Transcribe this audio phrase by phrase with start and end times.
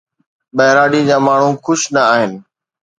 [0.57, 2.31] ٻهراڙيءَ جا ماڻهو خوش نه آهن.